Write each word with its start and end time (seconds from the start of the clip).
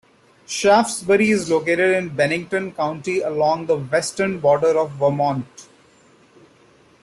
Shaftsbury 0.47 1.29
is 1.29 1.51
located 1.51 1.95
in 1.95 2.15
Bennington 2.15 2.71
County 2.71 3.19
along 3.21 3.67
the 3.67 3.77
western 3.77 4.39
border 4.39 4.69
of 4.75 4.93
Vermont. 4.93 5.69